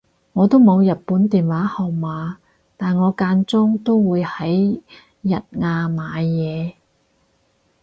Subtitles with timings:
[0.33, 2.37] 我都冇日本電話號碼
[2.75, 4.81] 但我間中都會喺
[5.21, 6.73] 日亞買嘢